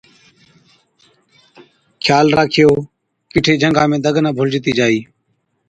[2.03, 2.71] ’خيال راکيو،
[3.33, 4.99] ڪِٺي جھنگا ۾ دگ نہ ڀُلجتِي جائِي‘۔